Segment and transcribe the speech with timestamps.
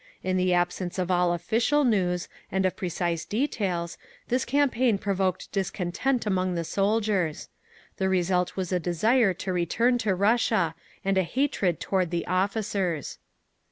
[0.23, 6.25] In the absence of all official news, and of precise details, this campaign provoked discontent
[6.25, 7.49] among the soldiers.
[7.97, 10.73] The result was a desire to return to Russia,
[11.05, 13.19] and a hatred toward the officers.